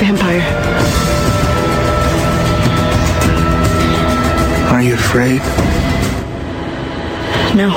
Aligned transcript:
Vampire. 0.00 0.42
Are 4.72 4.82
you 4.84 4.94
afraid? 4.94 5.40
No. 7.54 7.74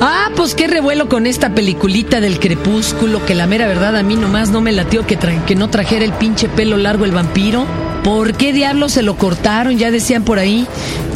Ah, 0.00 0.28
pues 0.36 0.54
qué 0.54 0.66
revuelo 0.66 1.08
con 1.08 1.26
esta 1.26 1.50
peliculita 1.54 2.20
del 2.20 2.38
crepúsculo, 2.38 3.24
que 3.24 3.34
la 3.34 3.46
mera 3.46 3.66
verdad 3.66 3.96
a 3.96 4.02
mí 4.02 4.16
nomás 4.16 4.50
no 4.50 4.60
me 4.60 4.72
latió 4.72 5.06
que, 5.06 5.18
tra- 5.18 5.44
que 5.46 5.54
no 5.54 5.70
trajera 5.70 6.04
el 6.04 6.12
pinche 6.12 6.48
pelo 6.48 6.76
largo 6.76 7.04
el 7.04 7.12
vampiro. 7.12 7.64
¿Por 8.04 8.34
qué 8.34 8.52
diablos 8.52 8.92
se 8.92 9.02
lo 9.02 9.16
cortaron? 9.16 9.78
Ya 9.78 9.90
decían 9.90 10.24
por 10.24 10.38
ahí. 10.38 10.66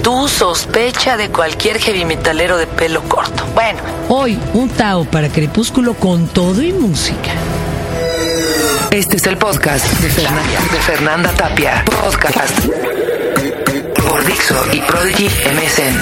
Tú 0.02 0.26
sospecha 0.26 1.18
de 1.18 1.28
cualquier 1.28 1.78
heavy 1.78 2.06
metalero 2.06 2.56
de 2.56 2.66
pelo 2.66 3.02
corto. 3.02 3.44
Bueno, 3.54 3.80
hoy 4.08 4.38
un 4.54 4.70
Tao 4.70 5.04
para 5.04 5.28
crepúsculo 5.28 5.92
con 5.94 6.26
todo 6.28 6.62
y 6.62 6.72
música. 6.72 7.32
Este 8.90 9.16
es 9.18 9.26
el 9.26 9.36
podcast 9.36 9.84
de 10.00 10.08
Fernanda, 10.08 10.60
de 10.72 10.80
Fernanda 10.80 11.30
Tapia. 11.32 11.84
Podcast 11.84 12.66
por 14.08 14.24
Dixo 14.26 14.54
y 14.72 14.80
Prodigy 14.80 15.26
MSN. 15.26 15.94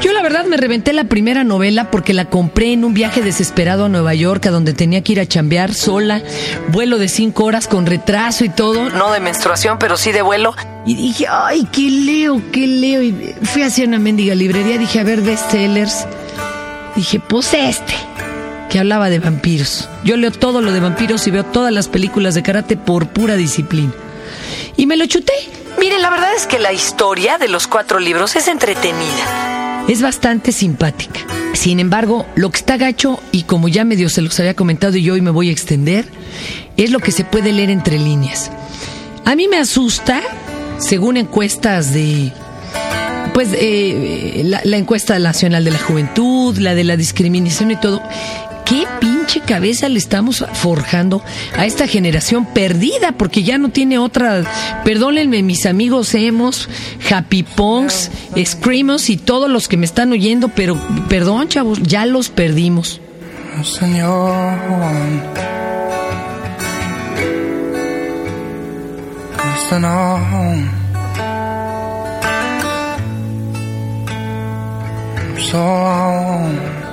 Yo 0.00 0.12
la 0.12 0.22
verdad 0.22 0.44
me 0.46 0.56
reventé 0.56 0.92
la 0.92 1.04
primera 1.04 1.44
novela 1.44 1.90
porque 1.90 2.12
la 2.12 2.24
compré 2.26 2.72
en 2.72 2.84
un 2.84 2.92
viaje 2.92 3.22
desesperado 3.22 3.84
a 3.84 3.88
Nueva 3.88 4.14
York 4.14 4.46
a 4.46 4.50
donde 4.50 4.74
tenía 4.74 5.02
que 5.02 5.12
ir 5.12 5.20
a 5.20 5.26
chambear 5.26 5.72
sola, 5.74 6.22
vuelo 6.68 6.98
de 6.98 7.08
cinco 7.08 7.44
horas 7.44 7.68
con 7.68 7.86
retraso 7.86 8.44
y 8.44 8.48
todo, 8.48 8.90
no 8.90 9.12
de 9.12 9.20
menstruación 9.20 9.78
pero 9.78 9.96
sí 9.96 10.12
de 10.12 10.22
vuelo. 10.22 10.54
Y 10.86 10.94
dije, 10.96 11.26
ay, 11.28 11.66
¿qué 11.72 11.88
leo? 11.90 12.42
¿Qué 12.52 12.66
leo? 12.66 13.02
Y 13.02 13.34
fui 13.42 13.62
hacia 13.62 13.86
una 13.86 13.98
mendiga 13.98 14.34
librería, 14.34 14.76
dije, 14.78 15.00
a 15.00 15.04
ver, 15.04 15.20
bestsellers. 15.20 16.06
Dije, 16.96 17.20
pues 17.20 17.54
este, 17.54 17.94
que 18.68 18.78
hablaba 18.78 19.10
de 19.10 19.18
vampiros. 19.18 19.88
Yo 20.04 20.16
leo 20.16 20.30
todo 20.30 20.60
lo 20.60 20.72
de 20.72 20.80
vampiros 20.80 21.26
y 21.26 21.30
veo 21.30 21.44
todas 21.44 21.72
las 21.72 21.88
películas 21.88 22.34
de 22.34 22.42
karate 22.42 22.76
por 22.76 23.08
pura 23.08 23.36
disciplina. 23.36 23.92
Y 24.76 24.86
me 24.86 24.96
lo 24.96 25.06
chuté. 25.06 25.32
Miren, 25.78 26.02
la 26.02 26.10
verdad 26.10 26.34
es 26.36 26.46
que 26.46 26.58
la 26.58 26.72
historia 26.72 27.38
de 27.38 27.48
los 27.48 27.66
cuatro 27.66 28.00
libros 28.00 28.36
es 28.36 28.48
entretenida. 28.48 29.84
Es 29.88 30.02
bastante 30.02 30.52
simpática. 30.52 31.20
Sin 31.54 31.80
embargo, 31.80 32.26
lo 32.34 32.50
que 32.50 32.58
está 32.58 32.76
gacho, 32.76 33.20
y 33.32 33.44
como 33.44 33.68
ya 33.68 33.84
medio 33.84 34.08
se 34.08 34.22
los 34.22 34.38
había 34.38 34.54
comentado 34.54 34.96
y 34.96 35.02
yo 35.02 35.14
hoy 35.14 35.20
me 35.20 35.30
voy 35.30 35.48
a 35.48 35.52
extender, 35.52 36.06
es 36.76 36.90
lo 36.90 36.98
que 36.98 37.10
se 37.10 37.24
puede 37.24 37.52
leer 37.52 37.70
entre 37.70 37.98
líneas. 37.98 38.50
A 39.24 39.34
mí 39.34 39.48
me 39.48 39.56
asusta, 39.56 40.22
según 40.78 41.16
encuestas 41.16 41.92
de 41.92 42.32
pues 43.34 43.50
eh, 43.52 44.42
la, 44.44 44.60
la 44.64 44.76
encuesta 44.78 45.18
nacional 45.18 45.64
de 45.64 45.70
la 45.70 45.78
juventud, 45.78 46.58
la 46.58 46.74
de 46.74 46.84
la 46.84 46.96
discriminación 46.96 47.70
y 47.70 47.76
todo. 47.76 48.02
¿Qué 48.68 48.86
pinche 49.00 49.40
cabeza 49.40 49.88
le 49.88 49.98
estamos 49.98 50.44
forjando 50.54 51.22
a 51.56 51.64
esta 51.66 51.86
generación 51.86 52.44
perdida? 52.44 53.12
Porque 53.12 53.42
ya 53.42 53.56
no 53.58 53.70
tiene 53.70 53.98
otra. 53.98 54.44
Perdónenme, 54.84 55.42
mis 55.42 55.64
amigos 55.66 56.14
emos, 56.14 56.68
happy 57.10 57.44
punks, 57.44 58.10
screamos 58.44 59.08
y 59.10 59.16
todos 59.16 59.50
los 59.50 59.68
que 59.68 59.76
me 59.76 59.86
están 59.86 60.12
oyendo, 60.12 60.48
pero 60.48 60.76
perdón, 61.08 61.48
chavos, 61.48 61.82
ya 61.82 62.04
los 62.04 62.28
perdimos. 62.28 63.00
Señor. 63.64 64.58
Listen 69.70 69.84
on. 69.84 70.70
So. 75.50 76.87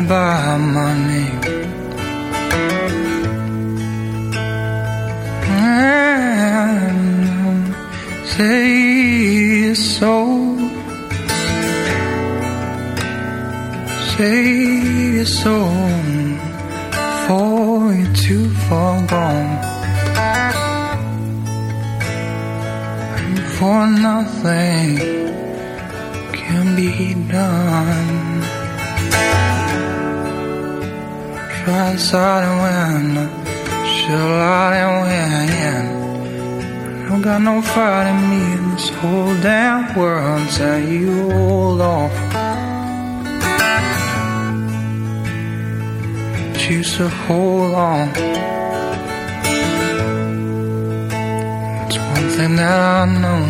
Me 0.00 0.08
by 0.08 0.56
my 0.56 0.94
name. 1.08 1.40
And 6.68 6.96
say 8.26 9.74
so. 9.74 10.14
Say 14.16 15.24
so. 15.24 15.56
For 17.26 17.94
you're 17.94 18.14
too 18.14 18.48
far 18.68 19.06
gone. 19.06 19.54
for 23.58 23.86
nothing 23.86 24.98
can 26.34 26.76
be 26.76 27.14
done. 27.32 28.55
Try 31.66 31.96
start 31.96 32.44
and 32.44 32.58
win, 32.62 33.16
chill 33.98 34.34
out 34.38 34.72
and 34.72 35.02
win. 35.02 35.86
Don't 37.08 37.22
got 37.22 37.40
no 37.42 37.60
fight 37.60 38.06
in 38.06 38.30
me 38.30 38.52
in 38.52 38.70
this 38.70 38.88
whole 38.90 39.34
damn 39.42 39.92
world. 39.98 40.48
Tell 40.50 40.78
you 40.78 41.32
hold 41.32 41.80
off. 41.80 42.12
Choose 46.56 46.96
to 46.98 47.08
hold 47.08 47.74
on. 47.74 48.10
It's 51.84 51.98
one 51.98 52.28
thing 52.36 52.54
that 52.62 52.80
I 53.00 53.02
know. 53.22 53.42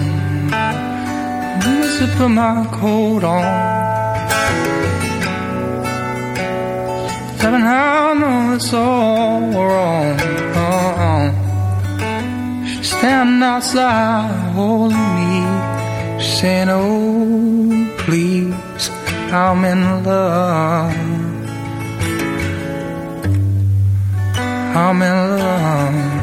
I'm 1.53 1.61
gonna 1.61 2.09
put 2.17 2.29
my 2.29 2.65
coat 2.81 3.25
on. 3.25 3.45
Seven, 7.41 7.63
I 7.63 8.15
know 8.15 8.55
it's 8.55 8.73
all 8.73 9.41
wrong. 9.53 10.19
She's 12.67 12.93
uh-uh. 12.93 12.99
standing 12.99 13.43
outside 13.43 14.53
holding 14.55 15.09
me. 15.17 15.35
Saying, 16.21 16.69
Oh, 16.71 17.95
please, 17.99 18.91
I'm 19.33 19.65
in 19.65 20.05
love. 20.05 20.95
I'm 24.77 25.03
in 25.03 25.19
love. 25.39 26.17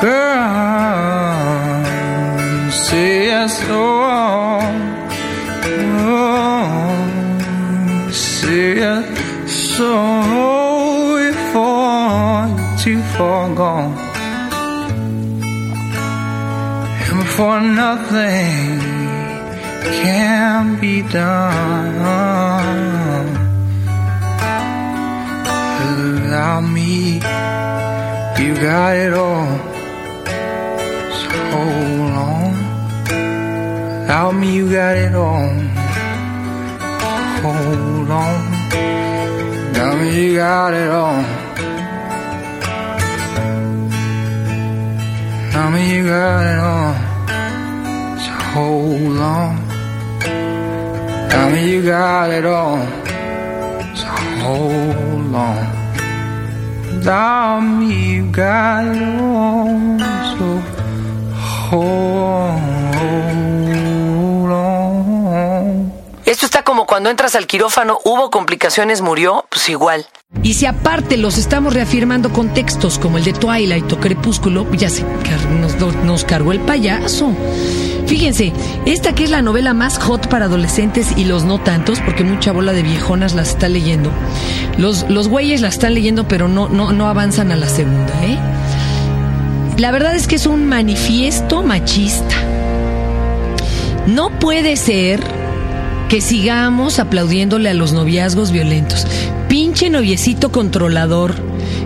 Girl, 0.00 1.84
say 2.70 3.26
yes, 3.26 3.54
oh, 3.68 4.15
you're 13.18 13.24
too 13.24 13.24
far 13.24 13.54
gone, 13.54 13.92
and 17.08 17.18
before 17.20 17.60
nothing 17.60 18.80
can 20.02 20.80
be 20.80 21.02
done 21.02 21.96
without 26.12 26.60
me. 26.60 27.14
You 28.38 28.54
got 28.54 28.96
it 28.96 29.14
all. 29.14 29.58
So 31.18 31.30
hold 31.52 32.12
on. 32.12 32.52
Without 34.00 34.32
me, 34.32 34.54
you 34.54 34.70
got 34.70 34.96
it 34.96 35.14
all. 35.14 35.48
Hold 37.42 38.10
on. 38.10 38.34
Without 39.68 39.98
me, 40.00 40.26
you 40.26 40.36
got 40.36 40.74
it 40.74 40.90
all. 40.90 41.35
It 46.08 46.12
all. 46.12 46.94
So 48.22 48.30
hold 48.54 49.18
on. 49.18 49.56
Without 51.24 51.50
me, 51.52 51.70
you 51.72 51.82
got 51.82 52.30
it 52.30 52.46
all. 52.46 52.78
So 53.96 54.06
hold 54.44 55.34
on. 55.34 55.66
Without 56.94 57.60
me, 57.60 58.14
you 58.14 58.30
got 58.30 58.86
it 58.86 59.02
all. 59.20 59.98
So 60.38 60.46
hold 61.34 62.18
on. 62.18 62.45
Cuando 66.86 67.10
entras 67.10 67.34
al 67.34 67.46
quirófano 67.46 67.98
hubo 68.04 68.30
complicaciones, 68.30 69.02
murió, 69.02 69.44
pues 69.50 69.68
igual. 69.68 70.06
Y 70.42 70.54
si 70.54 70.66
aparte 70.66 71.16
los 71.16 71.38
estamos 71.38 71.74
reafirmando 71.74 72.32
con 72.32 72.54
textos 72.54 72.98
como 72.98 73.18
el 73.18 73.24
de 73.24 73.32
Twilight 73.32 73.92
o 73.92 73.98
Crepúsculo, 73.98 74.70
ya 74.72 74.88
se 74.88 75.04
nos, 75.60 75.76
nos 76.04 76.24
cargó 76.24 76.52
el 76.52 76.60
payaso. 76.60 77.32
Fíjense, 78.06 78.52
esta 78.86 79.14
que 79.14 79.24
es 79.24 79.30
la 79.30 79.42
novela 79.42 79.74
más 79.74 79.98
hot 79.98 80.28
para 80.28 80.44
adolescentes 80.44 81.08
y 81.16 81.24
los 81.24 81.44
no 81.44 81.60
tantos, 81.60 82.00
porque 82.00 82.22
mucha 82.22 82.52
bola 82.52 82.72
de 82.72 82.82
viejonas 82.82 83.34
las 83.34 83.50
está 83.50 83.68
leyendo. 83.68 84.10
Los, 84.78 85.10
los 85.10 85.28
güeyes 85.28 85.60
la 85.60 85.68
están 85.68 85.94
leyendo, 85.94 86.28
pero 86.28 86.46
no, 86.46 86.68
no, 86.68 86.92
no 86.92 87.08
avanzan 87.08 87.50
a 87.50 87.56
la 87.56 87.68
segunda, 87.68 88.12
¿eh? 88.24 88.38
La 89.78 89.90
verdad 89.90 90.14
es 90.14 90.26
que 90.26 90.36
es 90.36 90.46
un 90.46 90.66
manifiesto 90.66 91.62
machista. 91.62 92.36
No 94.06 94.30
puede 94.38 94.76
ser 94.76 95.20
que 96.08 96.20
sigamos 96.20 96.98
aplaudiéndole 96.98 97.68
a 97.68 97.74
los 97.74 97.92
noviazgos 97.92 98.52
violentos. 98.52 99.06
Pinche 99.48 99.90
noviecito 99.90 100.52
controlador 100.52 101.34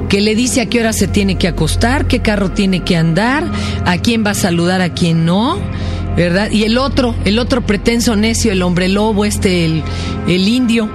que 0.09 0.21
le 0.21 0.35
dice 0.35 0.61
a 0.61 0.67
qué 0.67 0.81
hora 0.81 0.93
se 0.93 1.09
tiene 1.09 1.37
que 1.37 1.49
acostar, 1.49 2.07
qué 2.07 2.21
carro 2.21 2.51
tiene 2.51 2.81
que 2.81 2.97
andar, 2.97 3.45
a 3.87 3.99
quién 3.99 4.25
va 4.25 4.31
a 4.31 4.35
saludar, 4.35 4.81
a 4.81 4.93
quién 4.93 5.25
no, 5.25 5.59
¿verdad? 6.17 6.51
Y 6.51 6.65
el 6.65 6.79
otro, 6.79 7.15
el 7.25 7.39
otro 7.39 7.65
pretenso 7.65 8.17
necio, 8.17 8.53
el 8.53 8.63
hombre 8.63 8.89
lobo, 8.89 9.25
este, 9.25 9.65
el, 9.65 9.83
el 10.27 10.49
indio. 10.49 10.91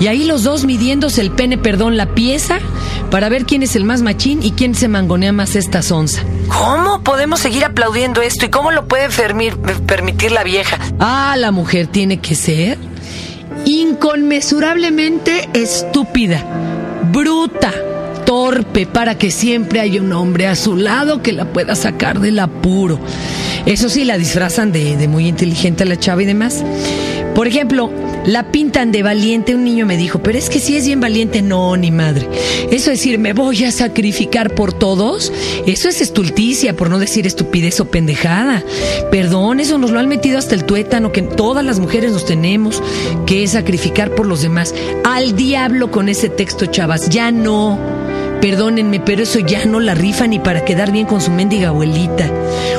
Y 0.00 0.08
ahí 0.08 0.24
los 0.24 0.42
dos 0.42 0.64
midiéndose 0.64 1.22
el 1.22 1.30
pene, 1.30 1.56
perdón, 1.56 1.96
la 1.96 2.14
pieza, 2.14 2.58
para 3.10 3.28
ver 3.28 3.46
quién 3.46 3.62
es 3.62 3.76
el 3.76 3.84
más 3.84 4.02
machín 4.02 4.42
y 4.42 4.50
quién 4.50 4.74
se 4.74 4.88
mangonea 4.88 5.32
más 5.32 5.56
esta 5.56 5.80
sonza. 5.80 6.22
¿Cómo 6.48 7.02
podemos 7.02 7.40
seguir 7.40 7.64
aplaudiendo 7.64 8.22
esto 8.22 8.46
y 8.46 8.50
cómo 8.50 8.70
lo 8.70 8.86
puede 8.86 9.08
permitir 9.86 10.32
la 10.32 10.44
vieja? 10.44 10.78
Ah, 10.98 11.34
la 11.36 11.50
mujer 11.50 11.86
tiene 11.86 12.20
que 12.20 12.34
ser 12.34 12.78
inconmensurablemente 13.64 15.48
estúpida, 15.54 16.44
bruta, 17.10 17.72
para 18.64 19.18
que 19.18 19.30
siempre 19.30 19.80
haya 19.80 20.00
un 20.00 20.12
hombre 20.12 20.46
a 20.46 20.56
su 20.56 20.76
lado 20.76 21.22
que 21.22 21.32
la 21.32 21.52
pueda 21.52 21.74
sacar 21.74 22.20
del 22.20 22.38
apuro. 22.38 22.98
Eso 23.66 23.88
sí, 23.88 24.04
la 24.04 24.16
disfrazan 24.18 24.72
de, 24.72 24.96
de 24.96 25.08
muy 25.08 25.26
inteligente 25.26 25.82
a 25.82 25.86
la 25.86 25.98
chava 25.98 26.22
y 26.22 26.26
demás. 26.26 26.64
Por 27.34 27.46
ejemplo, 27.46 27.90
la 28.24 28.50
pintan 28.50 28.92
de 28.92 29.02
valiente. 29.02 29.54
Un 29.54 29.64
niño 29.64 29.86
me 29.86 29.96
dijo, 29.96 30.20
pero 30.20 30.38
es 30.38 30.48
que 30.48 30.58
si 30.58 30.76
es 30.76 30.86
bien 30.86 31.00
valiente, 31.00 31.42
no, 31.42 31.76
ni 31.76 31.90
madre. 31.90 32.28
Eso 32.70 32.90
es 32.90 32.98
decir, 32.98 33.18
me 33.18 33.32
voy 33.32 33.64
a 33.64 33.72
sacrificar 33.72 34.54
por 34.54 34.72
todos. 34.72 35.32
Eso 35.66 35.88
es 35.88 36.00
estulticia, 36.00 36.74
por 36.74 36.90
no 36.90 36.98
decir 36.98 37.26
estupidez 37.26 37.78
o 37.80 37.90
pendejada. 37.90 38.64
Perdón, 39.10 39.60
eso 39.60 39.78
nos 39.78 39.90
lo 39.90 40.00
han 40.00 40.08
metido 40.08 40.38
hasta 40.38 40.54
el 40.54 40.64
tuétano, 40.64 41.12
que 41.12 41.22
todas 41.22 41.64
las 41.64 41.78
mujeres 41.78 42.12
nos 42.12 42.24
tenemos 42.24 42.82
que 43.26 43.46
sacrificar 43.46 44.14
por 44.14 44.26
los 44.26 44.42
demás. 44.42 44.74
Al 45.04 45.36
diablo 45.36 45.90
con 45.90 46.08
ese 46.08 46.28
texto, 46.28 46.66
chavas, 46.66 47.08
ya 47.10 47.30
no. 47.30 47.95
Perdónenme, 48.40 49.00
pero 49.00 49.22
eso 49.22 49.38
ya 49.40 49.64
no 49.64 49.80
la 49.80 49.94
rifa 49.94 50.26
ni 50.26 50.38
para 50.38 50.64
quedar 50.64 50.92
bien 50.92 51.06
con 51.06 51.20
su 51.20 51.30
mendiga 51.30 51.68
abuelita. 51.68 52.30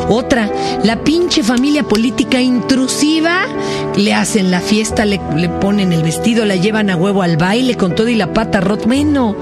Otra, 0.10 0.50
la 0.84 1.04
pinche 1.04 1.44
familia 1.44 1.84
política 1.84 2.42
intrusiva. 2.42 3.46
Le 3.96 4.14
hacen 4.14 4.52
la 4.52 4.62
fiesta, 4.62 5.06
le, 5.06 5.20
ponen 5.60 5.92
el 5.92 6.04
vestido, 6.04 6.46
la 6.46 6.56
llevan 6.56 6.90
a 6.90 6.96
huevo 6.96 7.24
al 7.24 7.38
baile 7.38 7.76
con 7.76 7.96
todo 7.96 8.08
y 8.08 8.16
la 8.16 8.34
pata 8.34 8.62
rota. 8.62 8.86
Bueno, 8.86 9.36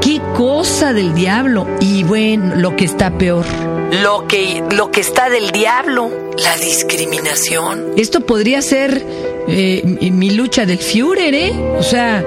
qué 0.00 0.20
cosa 0.36 0.92
del 0.92 1.14
diablo. 1.14 1.66
Y 1.80 2.04
bueno, 2.04 2.54
lo 2.54 2.76
que 2.76 2.84
está 2.84 3.18
peor. 3.18 3.44
Lo 4.02 4.26
que, 4.28 4.62
lo 4.70 4.90
que 4.90 5.00
está 5.00 5.28
del 5.30 5.50
diablo, 5.50 6.10
la 6.36 6.56
discriminación. 6.58 7.86
Esto 7.96 8.20
podría 8.20 8.62
ser 8.62 9.04
eh, 9.48 9.82
mi 10.12 10.30
lucha 10.30 10.66
del 10.66 10.78
Führer, 10.78 11.34
¿eh? 11.34 11.52
O 11.78 11.82
sea, 11.82 12.24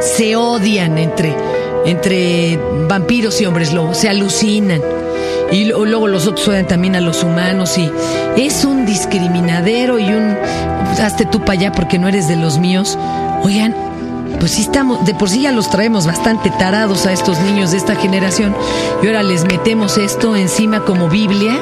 se 0.00 0.36
odian 0.36 0.98
entre 0.98 1.34
entre 1.84 2.58
vampiros 2.88 3.40
y 3.40 3.46
hombres 3.46 3.72
lobos, 3.72 3.98
se 3.98 4.08
alucinan. 4.08 4.80
Y 5.52 5.64
luego 5.64 6.06
los 6.06 6.28
otros 6.28 6.46
odian 6.46 6.66
también 6.66 6.94
a 6.94 7.00
los 7.00 7.24
humanos 7.24 7.76
y 7.76 7.90
es 8.36 8.64
un 8.64 8.86
discriminadero 8.86 9.98
y 9.98 10.04
un 10.04 10.36
hazte 11.02 11.24
tú 11.24 11.40
para 11.40 11.52
allá 11.52 11.72
porque 11.72 11.98
no 11.98 12.06
eres 12.06 12.28
de 12.28 12.36
los 12.36 12.58
míos. 12.58 12.96
Oigan, 13.42 13.74
pues 14.38 14.52
sí 14.52 14.62
estamos, 14.62 15.04
de 15.04 15.14
por 15.14 15.28
sí 15.28 15.42
ya 15.42 15.52
los 15.52 15.68
traemos 15.68 16.06
bastante 16.06 16.50
tarados 16.50 17.04
a 17.06 17.12
estos 17.12 17.40
niños 17.40 17.72
de 17.72 17.78
esta 17.78 17.96
generación 17.96 18.54
y 19.02 19.06
ahora 19.08 19.24
les 19.24 19.44
metemos 19.44 19.98
esto 19.98 20.36
encima 20.36 20.84
como 20.84 21.08
Biblia. 21.08 21.58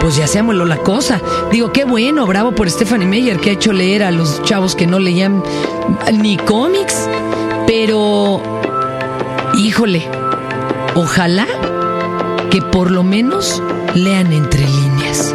Pues 0.00 0.16
ya 0.16 0.26
seámoslo 0.26 0.64
la 0.66 0.76
cosa. 0.78 1.20
Digo, 1.50 1.72
qué 1.72 1.84
bueno, 1.84 2.26
bravo 2.26 2.52
por 2.52 2.68
Stephanie 2.70 3.06
Meyer 3.06 3.38
que 3.38 3.50
ha 3.50 3.52
hecho 3.54 3.72
leer 3.72 4.02
a 4.02 4.10
los 4.10 4.42
chavos 4.42 4.74
que 4.74 4.86
no 4.86 4.98
leían 4.98 5.42
ni 6.12 6.36
cómics. 6.36 7.08
Pero 7.66 8.55
Híjole, 9.56 10.06
ojalá 10.94 11.46
que 12.50 12.60
por 12.60 12.90
lo 12.90 13.02
menos 13.02 13.62
lean 13.94 14.32
entre 14.32 14.66
líneas. 14.66 15.34